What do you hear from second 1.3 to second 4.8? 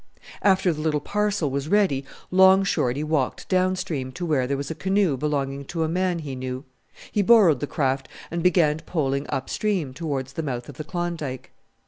was ready Long Shorty walked down stream to where there was a